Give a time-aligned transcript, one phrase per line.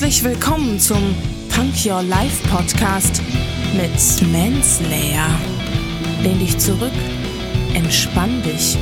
[0.00, 1.14] Herzlich willkommen zum
[1.54, 3.20] Punk Your Life Podcast
[3.74, 5.28] mit Manslayer.
[6.22, 6.90] Lehn dich zurück,
[7.74, 8.78] entspann dich,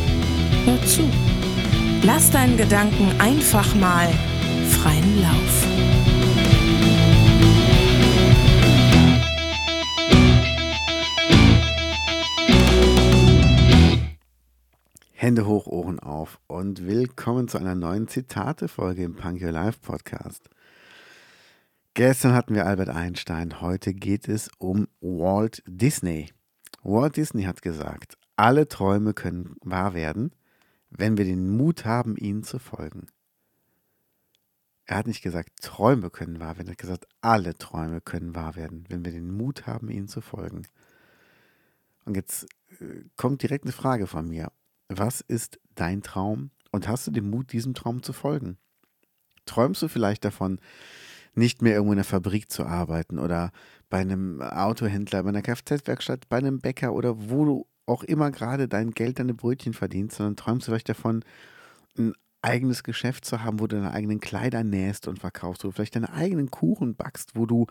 [0.64, 1.10] hör zu.
[2.04, 4.08] Lass deinen Gedanken einfach mal
[4.70, 5.66] freien Lauf.
[15.14, 20.48] Hände hoch, Ohren auf und willkommen zu einer neuen Zitate-Folge im Punk Your Life Podcast.
[21.98, 26.30] Gestern hatten wir Albert Einstein, heute geht es um Walt Disney.
[26.84, 30.30] Walt Disney hat gesagt, alle Träume können wahr werden,
[30.90, 33.08] wenn wir den Mut haben, ihnen zu folgen.
[34.84, 38.54] Er hat nicht gesagt, Träume können wahr werden, er hat gesagt, alle Träume können wahr
[38.54, 40.68] werden, wenn wir den Mut haben, ihnen zu folgen.
[42.04, 42.44] Und jetzt
[42.78, 44.52] äh, kommt direkt eine Frage von mir.
[44.86, 48.56] Was ist dein Traum und hast du den Mut, diesem Traum zu folgen?
[49.46, 50.60] Träumst du vielleicht davon,
[51.38, 53.52] nicht mehr irgendwo in der Fabrik zu arbeiten oder
[53.88, 58.68] bei einem Autohändler, bei einer Kfz-Werkstatt, bei einem Bäcker oder wo du auch immer gerade
[58.68, 61.24] dein Geld, deine Brötchen verdienst, sondern träumst du vielleicht davon,
[61.96, 65.72] ein eigenes Geschäft zu haben, wo du deine eigenen Kleider nähst und verkaufst, wo du
[65.72, 67.66] vielleicht deine eigenen Kuchen backst, wo du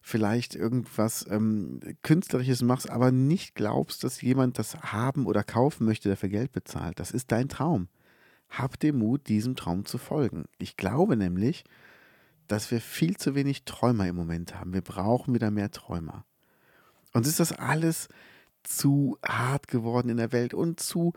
[0.00, 6.08] vielleicht irgendwas ähm, Künstlerisches machst, aber nicht glaubst, dass jemand das haben oder kaufen möchte,
[6.08, 7.00] der für Geld bezahlt.
[7.00, 7.88] Das ist dein Traum.
[8.48, 10.44] Hab den Mut, diesem Traum zu folgen.
[10.58, 11.64] Ich glaube nämlich,
[12.48, 14.72] dass wir viel zu wenig Träumer im Moment haben.
[14.72, 16.24] Wir brauchen wieder mehr Träumer.
[17.12, 18.08] Uns ist das alles
[18.62, 21.12] zu hart geworden in der Welt und zu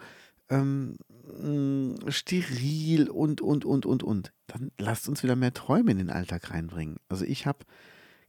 [0.50, 0.98] ähm,
[1.42, 4.34] mm, steril und, und, und, und, und.
[4.48, 6.98] Dann lasst uns wieder mehr Träume in den Alltag reinbringen.
[7.10, 7.66] Also ich habe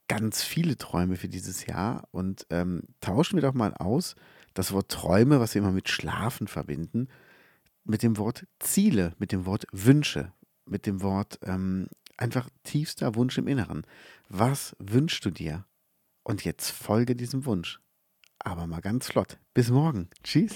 [0.08, 4.16] ganz viele Träume für dieses Jahr und ähm, tauschen wir doch mal aus
[4.54, 7.08] das Wort Träume, was wir immer mit Schlafen verbinden,
[7.84, 10.32] mit dem Wort Ziele, mit dem Wort Wünsche,
[10.66, 11.86] mit dem Wort ähm,
[12.20, 13.86] einfach tiefster Wunsch im Inneren.
[14.28, 15.64] Was wünschst du dir?
[16.22, 17.80] Und jetzt folge diesem Wunsch.
[18.38, 19.38] Aber mal ganz flott.
[19.54, 20.08] Bis morgen.
[20.22, 20.54] Tschüss.